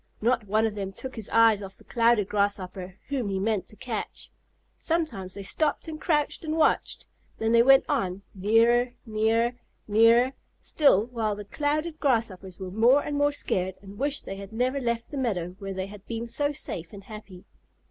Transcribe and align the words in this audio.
Not 0.19 0.47
one 0.47 0.65
of 0.65 0.73
them 0.73 0.91
took 0.91 1.15
his 1.15 1.29
eyes 1.29 1.61
off 1.61 1.75
the 1.75 1.83
Clouded 1.83 2.27
Grasshopper 2.27 2.95
whom 3.09 3.29
he 3.29 3.37
meant 3.37 3.67
to 3.67 3.75
catch. 3.75 4.31
Sometimes 4.79 5.35
they 5.35 5.43
stopped 5.43 5.87
and 5.87 6.01
crouched 6.01 6.43
and 6.43 6.57
watched, 6.57 7.05
then 7.37 7.51
they 7.51 7.61
went 7.61 7.85
on, 7.87 8.23
nearer, 8.33 8.93
nearer, 9.05 9.59
nearer, 9.87 10.33
still, 10.59 11.05
while 11.05 11.35
the 11.35 11.45
Clouded 11.45 11.99
Grasshoppers 11.99 12.59
were 12.59 12.71
more 12.71 13.03
and 13.03 13.15
more 13.15 13.31
scared 13.31 13.75
and 13.83 13.99
wished 13.99 14.25
they 14.25 14.37
had 14.37 14.51
never 14.51 14.81
left 14.81 15.11
the 15.11 15.17
meadow 15.17 15.49
where 15.59 15.71
they 15.75 15.85
had 15.85 16.03
been 16.07 16.25
so 16.25 16.51
safe 16.51 16.93
and 16.93 17.03
happy. 17.03 17.45